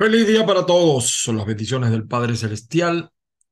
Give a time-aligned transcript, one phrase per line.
[0.00, 1.10] Feliz día para todos.
[1.10, 3.10] Son las bendiciones del Padre Celestial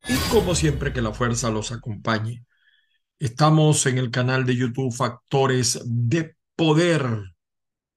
[0.08, 2.46] y como siempre que la fuerza los acompañe.
[3.18, 7.04] Estamos en el canal de YouTube Factores de Poder,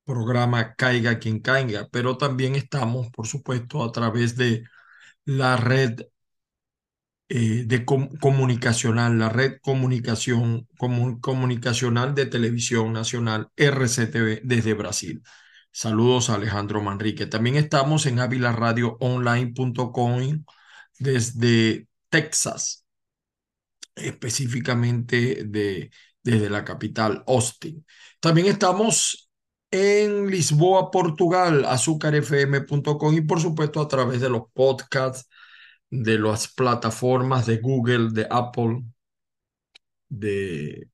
[0.04, 4.66] programa Caiga quien caiga, pero también estamos, por supuesto, a través de
[5.24, 6.02] la red
[7.30, 10.68] eh, de comunicacional, la red comunicación,
[11.22, 15.24] comunicacional de televisión nacional RCTV desde Brasil.
[15.72, 17.26] Saludos a Alejandro Manrique.
[17.28, 20.44] También estamos en avilaradioonline.com
[21.00, 22.86] desde Texas,
[23.96, 25.92] específicamente de,
[26.24, 27.86] desde la capital, Austin.
[28.20, 29.30] También estamos
[29.72, 35.30] en Lisboa, Portugal, azúcarfm.com y por supuesto a través de los podcasts,
[35.90, 38.84] de las plataformas de Google, de Apple,
[40.10, 40.90] de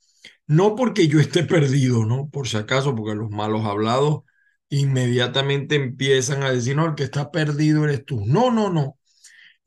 [0.48, 2.30] No porque yo esté perdido, ¿no?
[2.30, 4.24] Por si acaso, porque los malos hablados
[4.70, 8.26] inmediatamente empiezan a decir, no, el que está perdido eres tú.
[8.26, 9.00] No, no, no.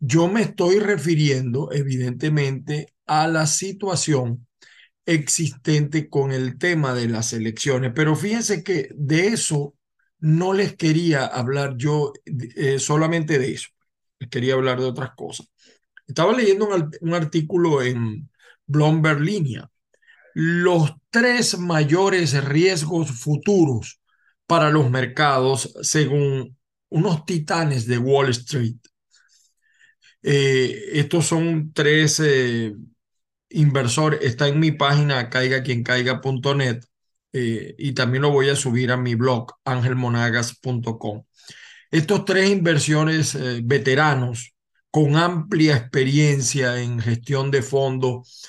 [0.00, 4.46] Yo me estoy refiriendo, evidentemente, a la situación
[5.08, 7.92] existente con el tema de las elecciones.
[7.94, 9.74] Pero fíjense que de eso
[10.20, 13.68] no les quería hablar yo eh, solamente de eso.
[14.18, 15.50] Les quería hablar de otras cosas.
[16.06, 16.68] Estaba leyendo
[17.00, 18.28] un, artículo en
[18.66, 19.70] Bloomberg Línea.
[20.34, 24.00] Los tres mayores riesgos futuros
[24.46, 26.56] para los mercados según
[26.90, 28.76] unos titanes de Wall Street.
[30.22, 32.74] Eh, estos son tres eh,
[33.50, 36.84] inversor está en mi página caiga quien caiga.net
[37.32, 41.24] eh, y también lo voy a subir a mi blog angelmonagas.com.
[41.90, 44.54] Estos tres inversiones eh, veteranos
[44.90, 48.46] con amplia experiencia en gestión de fondos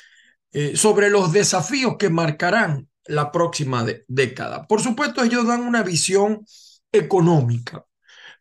[0.52, 4.68] eh, sobre los desafíos que marcarán la próxima década.
[4.68, 6.46] Por supuesto, ellos dan una visión
[6.92, 7.86] económica,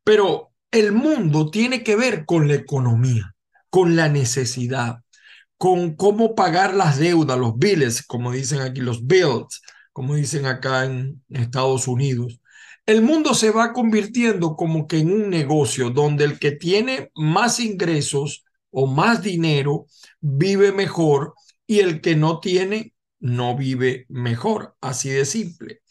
[0.04, 3.34] pero el mundo tiene que ver con la economía,
[3.70, 5.00] con la necesidad,
[5.58, 9.60] con cómo pagar las deudas, los bills, como dicen aquí, los bills,
[9.92, 12.40] como dicen acá en Estados Unidos.
[12.86, 17.60] El mundo se va convirtiendo como que en un negocio donde el que tiene más
[17.60, 19.86] ingresos o más dinero
[20.20, 21.34] vive mejor
[21.66, 25.82] y el que no tiene no vive mejor, así de simple.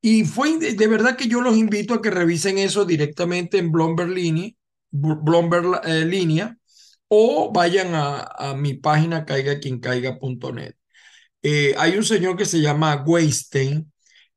[0.00, 4.10] Y fue de verdad que yo los invito a que revisen eso directamente en Bloomberg
[4.10, 4.50] Línea,
[4.90, 6.56] Bloomberg eh, Línea
[7.14, 10.74] o vayan a, mi página caigaquiencaiga.net.
[11.42, 13.92] Eh, hay un señor que se llama Weinstein,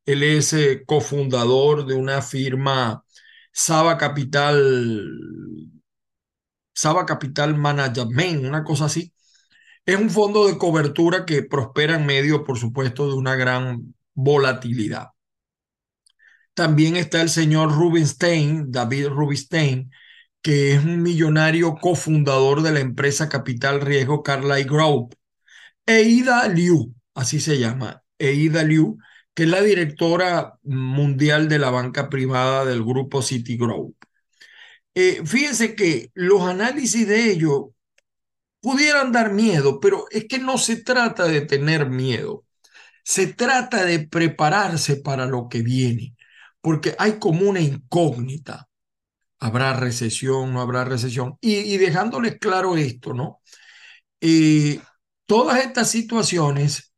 [0.06, 3.06] él es eh, cofundador de una firma
[3.54, 5.08] Saba Capital,
[6.74, 9.14] Saba Capital Management, una cosa así.
[9.86, 15.12] Es un fondo de cobertura que prospera en medio, por supuesto, de una gran volatilidad.
[16.54, 19.92] También está el señor Rubinstein, David Rubinstein,
[20.46, 25.16] que es un millonario cofundador de la empresa Capital Riesgo Carlyle Group.
[25.88, 29.00] Eida Liu, así se llama, Eida Liu,
[29.34, 33.96] que es la directora mundial de la banca privada del grupo Citigroup.
[34.94, 37.70] Eh, fíjense que los análisis de ellos
[38.62, 42.46] pudieran dar miedo, pero es que no se trata de tener miedo,
[43.04, 46.16] se trata de prepararse para lo que viene,
[46.62, 48.70] porque hay como una incógnita
[49.40, 51.38] habrá recesión, no habrá recesión.
[51.42, 53.42] Y, dejándoles claro esto, ¿no?
[54.22, 54.80] Eh,
[55.26, 56.94] todas estas situaciones,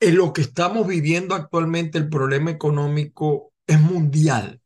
[0.00, 4.60] en lo que estamos viviendo actualmente, el problema económico es mundial.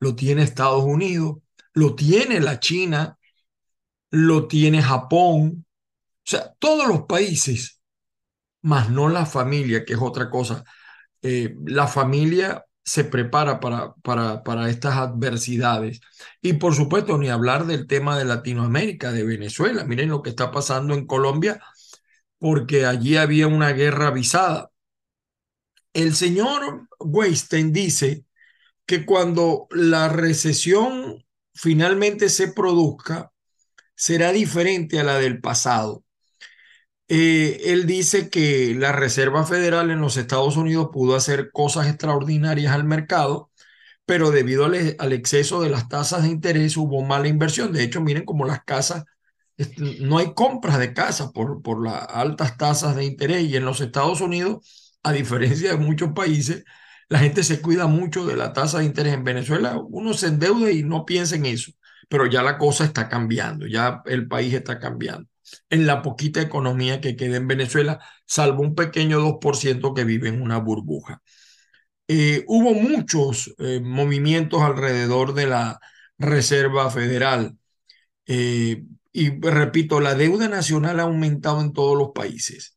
[0.00, 1.36] Lo tiene Estados Unidos,
[1.72, 3.18] lo tiene la China,
[4.10, 5.66] lo tiene Japón,
[6.24, 7.80] o sea, todos los países,
[8.62, 10.64] más no la familia, que es otra cosa.
[11.20, 16.00] Eh, la familia se prepara para, para, para estas adversidades.
[16.42, 19.84] Y por supuesto, ni hablar del tema de Latinoamérica, de Venezuela.
[19.84, 21.60] Miren lo que está pasando en Colombia,
[22.38, 24.70] porque allí había una guerra avisada.
[25.94, 28.24] El señor Weinstein dice
[28.86, 33.32] que cuando la recesión finalmente se produzca,
[33.94, 36.03] será diferente a la del pasado.
[37.08, 42.72] Eh, él dice que la Reserva Federal en los Estados Unidos pudo hacer cosas extraordinarias
[42.72, 43.50] al mercado,
[44.06, 44.74] pero debido al,
[45.12, 47.72] exceso de las tasas de interés hubo mala inversión.
[47.72, 49.04] De hecho, miren cómo las casas
[50.00, 53.80] no hay compras de casa por, por las altas tasas de interés y en los
[53.80, 56.64] Estados Unidos, a diferencia de muchos países,
[57.08, 59.14] la gente se cuida mucho de la tasa de interés.
[59.14, 61.72] En Venezuela uno se endeuda y no piensa en eso,
[62.08, 65.28] pero ya la cosa está cambiando, ya el país está cambiando.
[65.70, 70.42] En la poquita economía que queda en Venezuela, salvo un pequeño 2% que vive en
[70.42, 71.22] una burbuja.
[72.08, 75.80] Eh, hubo muchos eh, movimientos alrededor de la
[76.18, 77.56] Reserva Federal.
[78.26, 82.76] Eh, y repito, la deuda nacional ha aumentado en todos los países.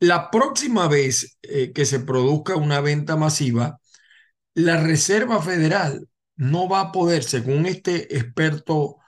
[0.00, 3.80] La próxima vez que se produzca una venta masiva,
[4.54, 8.98] la Reserva Federal no va a poder, según este experto,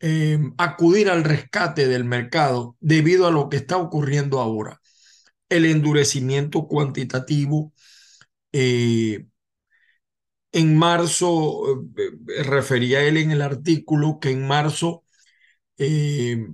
[0.00, 4.80] em, acudir al rescate del mercado debido a lo que está ocurriendo ahora.
[5.48, 7.72] El endurecimiento cuantitativo.
[8.52, 9.26] Eh,
[10.52, 15.04] en marzo, eh, refería él en el artículo que en marzo
[15.78, 16.48] eh,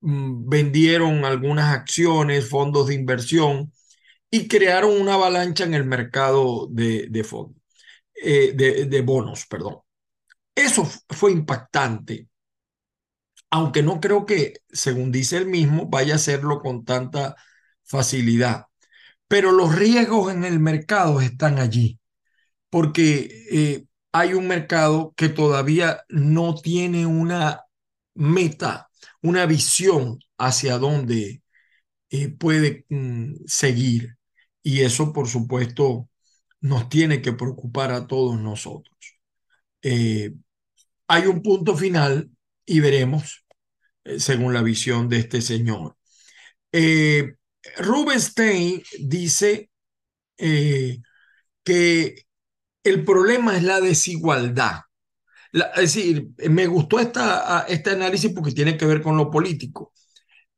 [0.00, 3.72] mm, vendieron algunas acciones, fondos de inversión
[4.30, 7.62] y crearon una avalancha en el mercado de, de fondos,
[8.22, 9.78] eh, de bonos, perdón.
[10.54, 12.28] Eso fue impactante,
[13.52, 17.36] aunque no creo que, según dice él mismo, vaya a hacerlo con tanta
[17.84, 18.66] facilidad.
[19.28, 22.00] Pero los riesgos en el mercado están allí,
[22.70, 27.64] porque eh, hay un mercado que todavía no tiene una
[28.14, 28.90] meta,
[29.22, 31.42] una visión hacia dónde
[32.10, 34.16] eh, puede mm, seguir.
[34.62, 36.08] Y eso, por supuesto,
[36.60, 38.96] nos tiene que preocupar a todos nosotros.
[39.82, 40.34] Eh,
[41.08, 42.30] hay un punto final
[42.66, 43.44] y veremos,
[44.04, 45.96] eh, según la visión de este señor.
[47.76, 49.70] Rubenstein dice
[50.36, 52.26] que
[52.84, 54.80] el problema es la desigualdad
[55.52, 59.92] es decir, me gustó esta, este análisis porque tiene que ver con lo político.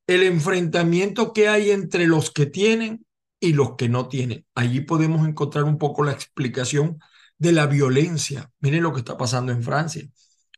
[0.06, 3.04] El enfrentamiento que hay entre los que tienen
[3.40, 4.46] y los que no tienen.
[4.54, 6.98] Allí podemos encontrar un poco la explicación
[7.38, 8.50] de la violencia.
[8.60, 10.06] Miren lo que está pasando en Francia,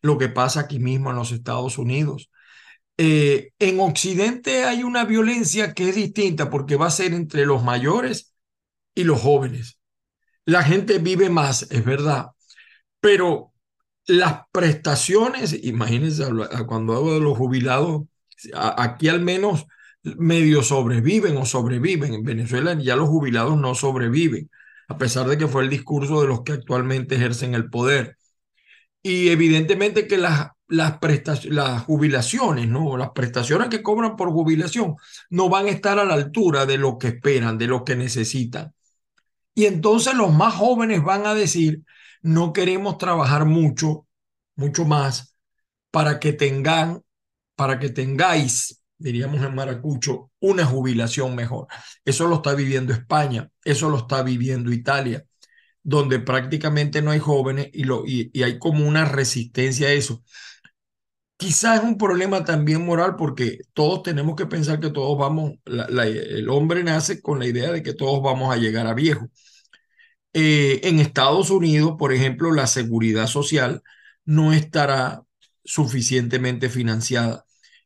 [0.03, 2.31] lo que pasa aquí mismo en los Estados Unidos.
[2.99, 7.63] Eh, en Occidente hay una violencia que es distinta porque va a ser entre los
[7.63, 8.35] mayores
[8.95, 9.79] y los jóvenes.
[10.45, 12.29] La gente vive más, es verdad,
[13.01, 13.53] pero
[14.07, 16.25] las prestaciones, imagínense
[16.67, 18.05] cuando hablo de los jubilados,
[18.55, 19.67] aquí al menos
[20.03, 22.15] medio sobreviven o sobreviven.
[22.15, 24.51] En Venezuela ya los jubilados no sobreviven,
[24.89, 28.17] a pesar de que fue el discurso de los que actualmente ejercen el poder.
[29.09, 30.99] Y evidentemente que las, las,
[31.45, 32.97] las jubilaciones, ¿no?
[32.97, 34.97] las prestaciones que cobran por jubilación
[35.31, 38.75] no van a estar a la altura de lo que esperan, de lo que necesitan.
[39.55, 41.83] Y entonces los más jóvenes van a decir,
[42.21, 44.09] no queremos trabajar mucho,
[44.57, 45.37] mucho más,
[45.93, 47.01] para que tengan,
[47.55, 51.69] para que tengáis, diríamos en Maracucho, una jubilación mejor.
[52.05, 55.25] Eso lo está viviendo España, eso lo está viviendo Italia,
[55.87, 60.25] donde prácticamente no hay jóvenes y, lo, y, hay como una resistencia a eso.
[61.39, 66.49] Quizás es un problema también moral porque todos tenemos que pensar que todos vamos, el
[66.49, 69.29] hombre nace con la idea de que todos vamos a llegar a viejo.
[70.33, 73.83] Eh, en Estados Unidos, por ejemplo, la seguridad social
[74.25, 75.23] no estará
[75.65, 77.45] suficientemente financiada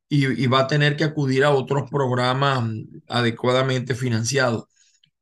[0.08, 2.64] y, va a tener que acudir a otros programas
[3.08, 4.64] adecuadamente financiados.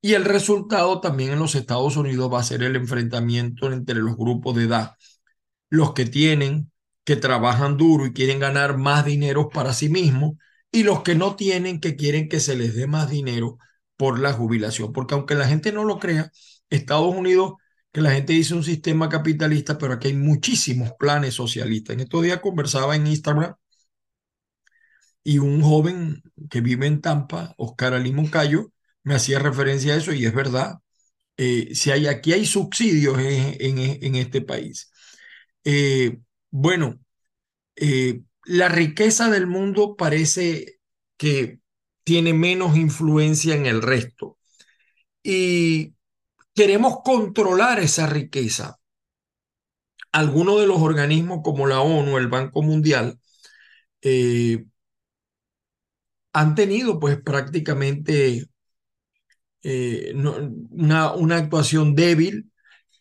[0.01, 4.17] Y el resultado también en los Estados Unidos va a ser el enfrentamiento entre los
[4.17, 4.95] grupos de edad,
[5.71, 6.73] los que tienen,
[7.05, 10.35] que trabajan duro y quieren ganar más dinero para sí mismos,
[10.71, 13.59] y los que no tienen, que quieren que se les dé más dinero
[13.97, 14.93] por la jubilación.
[14.93, 16.31] Porque aunque la gente no lo crea,
[16.71, 17.55] Estados Unidos,
[17.93, 21.95] que la gente dice un sistema capitalista, pero aquí hay muchísimos planes socialistas.
[21.95, 23.55] En estos días conversaba en Instagram
[25.25, 28.73] y un joven que vive en Tampa, Oscar Ali Moncayo,
[29.09, 30.81] me hacía referencia a eso y es verdad.
[31.39, 34.93] Eh, si hay, aquí hay subsidios en, este país.
[35.65, 36.19] Eh,
[36.51, 37.01] bueno,
[37.77, 40.81] eh, la riqueza del mundo parece
[41.17, 41.61] que
[42.05, 44.39] tiene menos influencia en el resto.
[45.23, 45.95] Y
[46.55, 48.79] queremos controlar esa riqueza.
[50.13, 53.19] Algunos de los organismos como la ONU, el Banco Mundial,
[56.33, 58.49] han tenido pues prácticamente
[59.63, 62.51] eh, una, actuación débil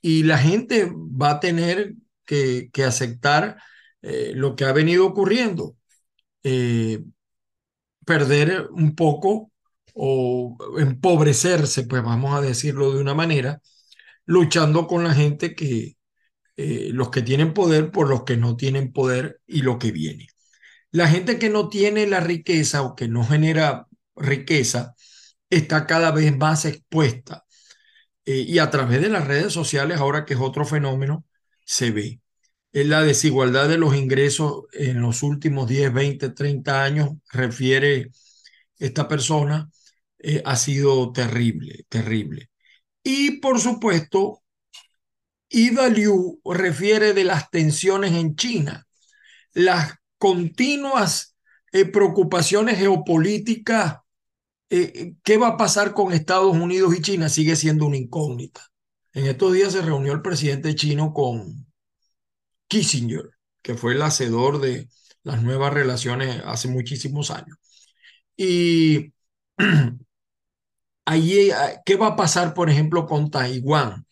[0.02, 1.96] y la gente va a tener
[2.26, 3.58] que, que aceptar
[4.02, 5.76] eh, lo que ha venido ocurriendo,
[6.44, 7.04] eh,
[8.06, 9.52] perder un poco
[9.94, 13.62] o empobrecerse, pues vamos a decirlo de una manera,
[14.26, 15.98] luchando con la gente que,
[16.58, 20.28] eh, los que tienen poder por los que no tienen poder y lo que viene.
[20.92, 24.96] La gente que no tiene la riqueza o que no genera riqueza
[25.50, 27.44] está cada vez más expuesta.
[28.25, 31.25] y a través de las redes sociales, ahora que es otro fenómeno,
[31.66, 32.22] se ve
[32.84, 38.12] la desigualdad de los ingresos en los últimos 10, 20, 30 años, refiere
[38.77, 39.70] esta persona,
[40.20, 42.50] eh, ha sido terrible, terrible.
[43.04, 44.44] Y por supuesto,
[45.50, 48.86] Ida Liu refiere de las tensiones en China,
[49.54, 51.36] las continuas
[51.72, 53.98] eh, preocupaciones geopolíticas.
[54.70, 57.30] Eh, ¿Qué va a pasar con Estados Unidos y China?
[57.30, 58.62] Sigue siendo una incógnita.
[59.14, 61.68] En estos días se reunió el presidente chino con,
[62.68, 63.30] Kissinger,
[63.62, 64.90] que fue el hacedor de
[65.24, 67.58] las nuevas relaciones hace muchísimos años.
[68.38, 69.14] Y
[71.06, 71.50] ahí,
[71.86, 74.06] ¿qué va a pasar, por ejemplo, con Taiwán?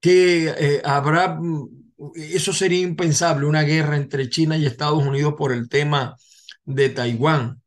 [0.00, 1.68] Que eh, habrá, mm,
[2.16, 6.16] eso sería impensable, una guerra entre China y Estados Unidos por el tema
[6.64, 7.61] de Taiwán,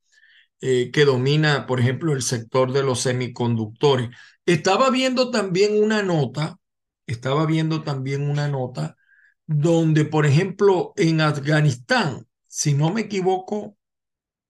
[0.68, 4.10] eh, que domina, por ejemplo, el sector de los semiconductores.
[4.48, 6.60] Estaba viendo también una nota,
[7.06, 8.98] estaba viendo también una nota
[9.46, 13.78] donde, por ejemplo, en Afganistán, si no me equivoco,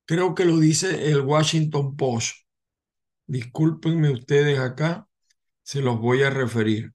[0.05, 2.45] creo que lo dice el Washington Post.
[3.27, 5.09] Discúlpenme ustedes acá,
[5.63, 6.93] se los voy a referir.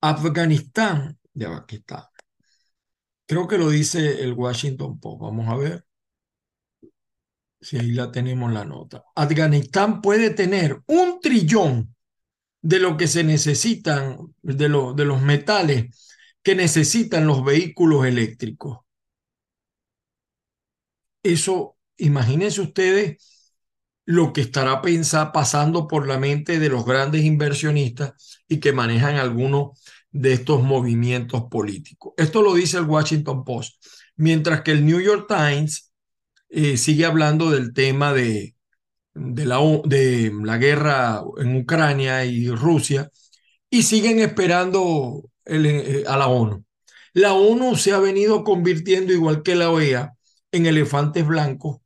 [0.00, 2.08] Afganistán, ya aquí está.
[3.26, 5.22] Creo que lo dice el Washington Post.
[5.22, 5.84] Vamos a ver
[7.64, 9.04] si ahí la tenemos la nota.
[9.16, 11.94] Afganistán puede tener un trillón
[12.60, 18.78] de lo que se necesitan, de, de los metales que necesitan los vehículos eléctricos.
[21.22, 23.16] Eso, imagínense ustedes
[24.04, 29.16] lo que estará pensar, pasando por la mente de los grandes inversionistas y que manejan
[29.16, 32.12] algunos de estos movimientos políticos.
[32.18, 33.82] Esto lo dice el Washington Post,
[34.16, 35.93] mientras que el New York Times
[36.48, 38.54] sigue hablando del tema de,
[39.14, 43.10] de, la, de la guerra en Ucrania y Rusia
[43.70, 46.64] y siguen esperando eh, a la ONU.
[47.12, 50.14] La ONU se ha venido convirtiendo, igual que la OEA,
[50.52, 51.78] en elefantes blancos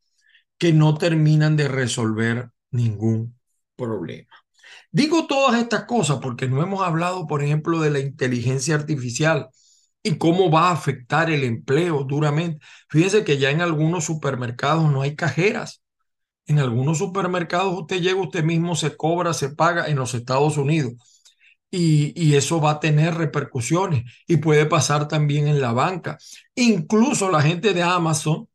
[0.59, 3.39] que no terminan de resolver ningún
[3.77, 4.29] problema.
[4.91, 9.49] Digo todas estas cosas porque no hemos hablado, por ejemplo, de la inteligencia artificial
[10.09, 12.65] y cómo va a afectar el empleo duramente.
[12.89, 15.83] Fíjense que ya en algunos supermercados no hay cajeras.
[16.47, 20.95] En algunos supermercados usted llega, usted mismo se cobra, se paga en los Estados Unidos
[21.71, 26.19] y, eso va a tener repercusiones y puede pasar también en la banca.
[26.55, 28.49] Incluso la gente de Amazon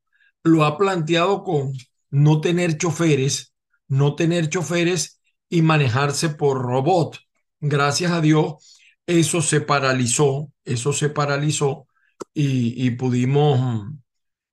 [0.43, 1.73] lo ha planteado con
[2.09, 3.53] no tener choferes,
[3.87, 5.19] no tener choferes
[5.49, 7.19] y manejarse por robot.
[7.59, 8.72] Gracias a Dios,
[9.07, 11.87] eso se paralizó, eso se paralizó
[12.33, 13.87] y, pudimos,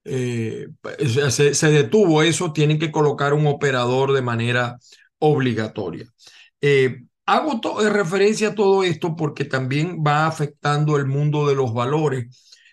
[0.04, 0.68] eh,
[1.30, 4.78] se, se, detuvo eso, tienen que colocar un operador de manera
[5.18, 6.06] obligatoria.
[6.60, 12.26] Eh, Hago referencia a todo esto porque también va afectando el mundo de los valores.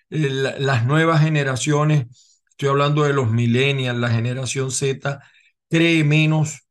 [0.10, 2.07] Eh, las nuevas generaciones,
[2.50, 5.22] estoy hablando de los millennials, la generación Z,
[5.69, 6.62] cree menos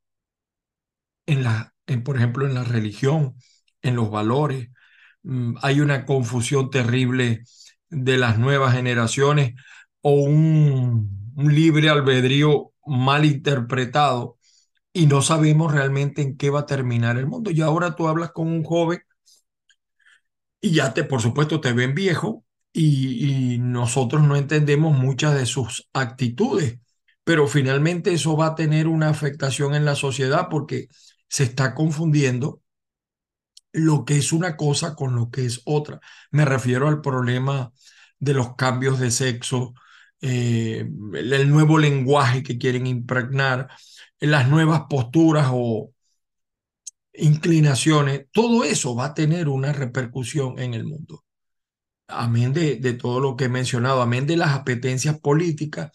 [1.26, 3.36] en la, en, por ejemplo, en la religión,
[3.82, 4.68] en los valores.
[5.26, 7.44] Mm, hay una confusión terrible
[7.90, 9.54] de las nuevas generaciones
[10.00, 14.38] o un, libre albedrío mal interpretado
[14.92, 17.50] y no sabemos realmente en qué va a terminar el mundo.
[17.50, 19.00] Y ahora tú hablas con un joven
[20.60, 25.88] y ya te, por supuesto, te ven viejo y, nosotros no entendemos muchas de sus
[25.92, 26.78] actitudes,
[27.24, 30.88] pero finalmente eso va a tener una afectación en la sociedad porque
[31.28, 32.60] se está confundiendo
[33.76, 36.00] lo que es una cosa con lo que es otra.
[36.30, 37.72] Me refiero al problema
[38.18, 39.74] de los cambios de sexo,
[40.20, 43.68] eh, el nuevo lenguaje que quieren impregnar,
[44.18, 45.92] las nuevas posturas o
[47.14, 51.24] inclinaciones, todo eso va a tener una repercusión en el mundo.
[52.08, 55.90] Amén de, de todo lo que he mencionado, amén de las apetencias políticas.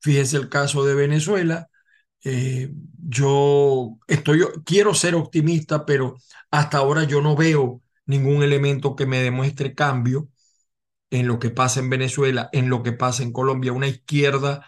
[0.00, 1.68] Fíjese el caso de Venezuela.
[2.28, 2.70] Eh,
[3.08, 6.16] yo estoy, quiero ser optimista, pero
[6.50, 10.28] hasta ahora yo no veo ningún elemento que me demuestre cambio
[11.10, 14.66] en lo que pasa en Venezuela, en lo que pasa en Colombia, una izquierda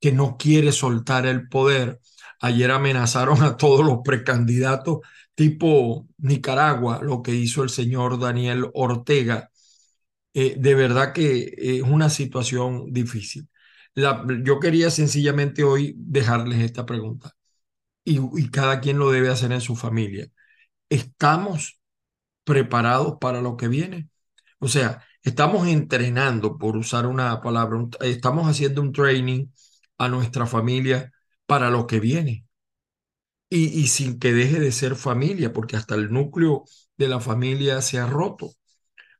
[0.00, 2.00] que no quiere soltar el poder,
[2.40, 4.98] Ayer amenazaron a todos los precandidatos
[5.34, 9.50] tipo Nicaragua, lo que hizo el señor Daniel Ortega,
[10.34, 13.48] eh, de verdad que es una situación difícil.
[14.44, 17.32] Yo quería sencillamente hoy dejarles esta pregunta
[18.04, 20.28] y, y cada quien lo debe hacer en su familia.
[20.90, 21.80] ¿Estamos
[22.44, 24.08] preparados para lo que viene?
[24.60, 29.48] O sea, estamos entrenando, por usar una palabra, estamos haciendo un training
[29.98, 31.12] a nuestra familia
[31.46, 32.46] para lo que viene.
[33.50, 36.64] Y, y, sin que deje de ser familia, porque hasta el núcleo
[36.98, 38.52] de la familia se ha roto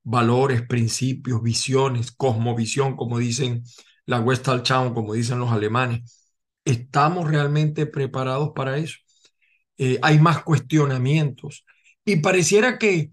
[0.03, 3.65] valores, principios, visiones, cosmovisión, como dicen
[4.09, 6.33] la Westalltown, como dicen los alemanes.
[6.67, 8.97] ¿Estamos realmente preparados para eso?
[9.79, 11.65] Eh, hay más cuestionamientos
[12.05, 13.11] y pareciera que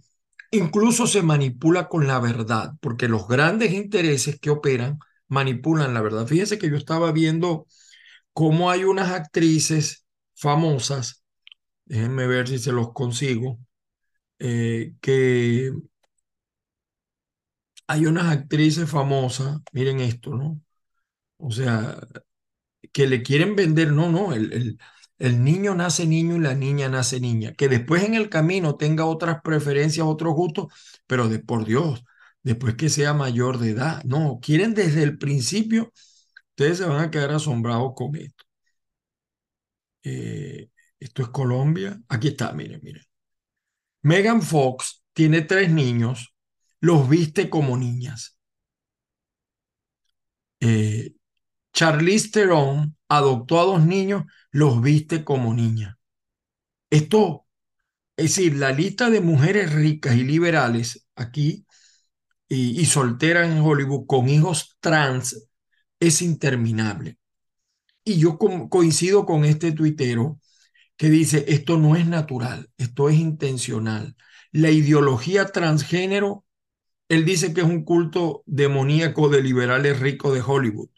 [0.52, 6.28] incluso se manipula con la verdad, porque los grandes intereses que operan manipulan la verdad.
[6.28, 7.68] Fíjense que yo estaba viendo
[8.34, 11.24] cómo hay unas actrices famosas,
[11.86, 13.60] déjenme ver si se los consigo,
[14.40, 15.72] eh, que
[17.88, 20.62] hay unas actrices famosas, miren esto, ¿no?
[21.38, 22.00] O sea,
[22.94, 24.80] que le quieren vender, no, no, el, el,
[25.20, 29.06] el, niño nace niño y la niña nace niña, que después en el camino tenga
[29.06, 30.68] otras preferencias, otros gustos,
[31.08, 32.04] pero de por Dios,
[32.44, 35.92] después que sea mayor de edad, no, quieren desde el principio,
[36.52, 38.46] ustedes se van a quedar asombrados con esto.
[40.04, 43.04] Eh, esto es Colombia, aquí está, miren, miren.
[44.04, 46.36] Megan Fox tiene tres niños
[46.86, 48.38] los viste como niñas.
[50.60, 51.15] Eh,
[51.76, 55.96] Charlize Theron adoptó a dos niños, los viste como niñas.
[56.90, 57.46] Esto,
[58.18, 61.66] es decir, la lista de mujeres ricas y liberales aquí
[62.48, 65.50] y, solteras en Hollywood con hijos trans
[66.00, 67.18] es interminable.
[68.06, 70.40] Y yo coincido con este tuitero
[70.98, 74.16] que dice, esto no es natural, esto es intencional.
[74.52, 76.46] La ideología transgénero
[77.10, 80.90] él dice que es un culto demoníaco de liberales ricos de Hollywood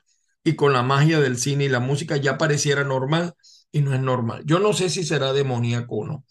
[0.47, 3.33] y con la magia del cine y la música ya pareciera normal
[3.69, 4.43] y no es normal.
[4.45, 6.25] Yo no sé si será demoníaco o no,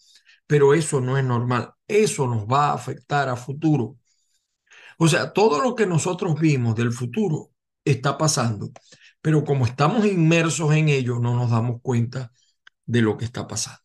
[0.47, 1.73] pero eso no es normal.
[1.87, 3.97] Eso nos va a afectar a futuro.
[4.97, 7.51] O sea, todo lo que nosotros vimos del futuro
[7.85, 8.71] está pasando,
[9.21, 12.31] pero como estamos inmersos en ello, no nos damos cuenta
[12.87, 13.83] de lo que está pasando.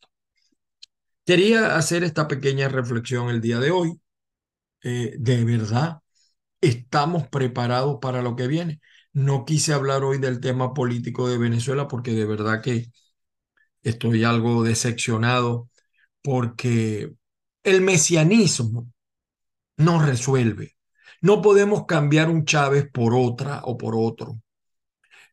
[1.27, 4.01] Quería hacer esta pequeña reflexión el día de hoy
[4.83, 6.01] eh, de verdad
[6.61, 8.81] estamos preparados para lo que viene.
[9.14, 12.90] No quise hablar hoy del tema político de Venezuela porque de verdad que
[13.83, 15.70] estoy algo decepcionado
[16.22, 17.12] porque
[17.64, 18.88] el mesianismo
[19.77, 20.77] no resuelve.
[21.22, 24.40] No podemos cambiar un Chávez por otra o por otro.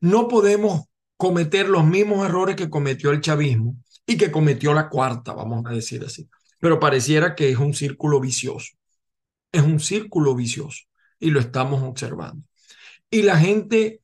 [0.01, 0.85] No podemos
[1.17, 5.71] cometer los mismos errores que cometió el chavismo y que cometió la cuarta, vamos a
[5.71, 6.29] decir así.
[6.59, 8.75] Pero pareciera que es un círculo vicioso.
[9.51, 10.85] Es un círculo vicioso
[11.19, 12.48] y lo estamos observando.
[13.09, 14.01] Y la gente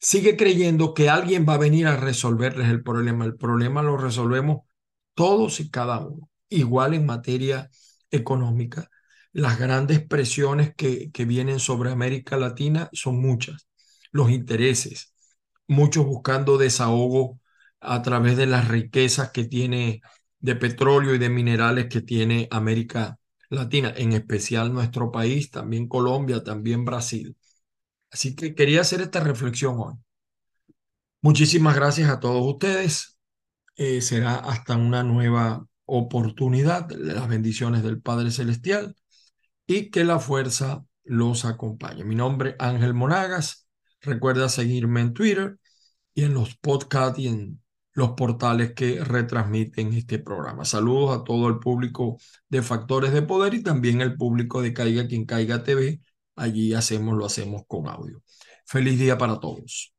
[0.00, 3.24] sigue creyendo que alguien va a venir a resolverles el problema.
[3.24, 4.60] El problema lo resolvemos
[5.14, 6.30] todos y cada uno.
[6.48, 7.70] Igual en materia
[8.10, 8.88] económica,
[9.32, 13.68] las grandes presiones que, que vienen sobre América Latina son muchas.
[14.12, 15.12] Los intereses,
[15.68, 17.40] muchos buscando desahogo
[17.80, 20.00] a través de las riquezas que tiene
[20.38, 23.18] de petróleo y de minerales que tiene América
[23.50, 27.36] Latina, en especial nuestro país, también Colombia, también Brasil.
[28.16, 29.92] Así que quería hacer esta reflexión hoy.
[31.20, 33.18] Muchísimas gracias a todos ustedes.
[33.76, 36.90] Eh, será hasta una nueva oportunidad.
[36.92, 38.96] Las bendiciones del Padre Celestial
[39.66, 42.04] y que la fuerza los acompañe.
[42.04, 43.68] Mi nombre es Ángel Monagas.
[44.00, 45.58] Recuerda seguirme en Twitter
[46.14, 50.64] y en los podcasts y en los portales que retransmiten este programa.
[50.64, 52.16] Saludos a todo el público
[52.48, 56.00] de Factores de Poder y también el público de Caiga quien Caiga TV
[56.36, 58.22] allí hacemos, lo hacemos con audio.
[58.66, 59.92] Feliz día para todos.